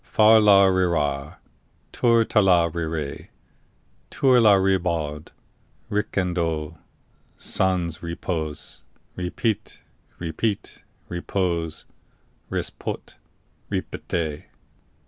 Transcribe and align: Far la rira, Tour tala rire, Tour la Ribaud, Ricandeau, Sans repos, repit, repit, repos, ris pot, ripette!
Far 0.03 0.39
la 0.39 0.63
rira, 0.65 1.37
Tour 1.91 2.25
tala 2.25 2.69
rire, 2.71 3.29
Tour 4.09 4.41
la 4.41 4.55
Ribaud, 4.55 5.29
Ricandeau, 5.91 6.79
Sans 7.37 8.01
repos, 8.01 8.81
repit, 9.15 9.77
repit, 10.19 10.79
repos, 11.07 11.85
ris 12.49 12.71
pot, 12.71 13.13
ripette! 13.69 14.47